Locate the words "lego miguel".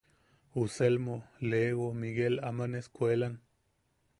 1.39-2.39